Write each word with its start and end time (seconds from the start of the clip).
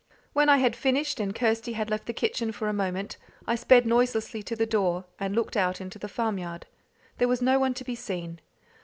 When 0.33 0.49
I 0.49 0.57
had 0.57 0.75
finished, 0.75 1.19
and 1.19 1.35
Kirsty 1.35 1.73
had 1.73 1.91
left 1.91 2.07
the 2.07 2.11
kitchen 2.13 2.51
for 2.51 2.67
a 2.67 2.73
moment, 2.73 3.17
I 3.45 3.53
sped 3.53 3.85
noiselessly 3.85 4.41
to 4.41 4.55
the 4.55 4.65
door, 4.65 5.05
and 5.19 5.35
looked 5.35 5.55
out 5.55 5.79
into 5.79 5.99
the 5.99 6.07
farmyard. 6.07 6.65
There 7.19 7.27
was 7.27 7.39
no 7.39 7.59
one 7.59 7.75
to 7.75 7.83
be 7.83 7.93
seen. 7.93 8.41